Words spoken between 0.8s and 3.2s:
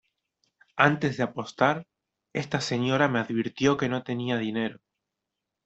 antes de apostar, esta señora me